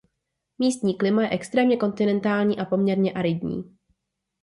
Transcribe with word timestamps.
Místní 0.59 0.97
klima 0.97 1.21
je 1.21 1.29
extrémně 1.29 1.77
kontinentální 1.77 2.59
a 2.59 2.65
poměrně 2.65 3.13
aridní. 3.13 3.77